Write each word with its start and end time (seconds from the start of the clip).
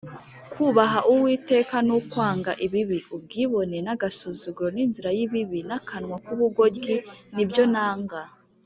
“kubaha 0.51 0.99
uwiteka 1.11 1.75
ni 1.85 1.93
ukwanga 1.99 2.51
ibibi; 2.65 2.99
ubwibone 3.15 3.77
n’agasuzuguro 3.85 4.69
n’inzira 4.75 5.09
y’ibibi 5.17 5.59
n’akanwa 5.69 6.17
k’ubugoryi 6.25 6.95
ni 7.35 7.45
byo 7.49 7.63
nanga 7.73 8.21